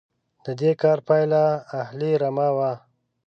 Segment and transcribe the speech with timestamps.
[0.45, 1.43] د دې کار پایله
[1.81, 2.71] اهلي رمه وه.